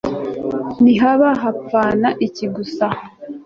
ntihaba 0.81 1.29
bapfana 1.41 2.07
iki 2.27 2.45
gusa 2.55 2.85